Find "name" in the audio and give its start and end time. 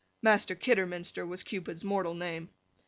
2.15-2.49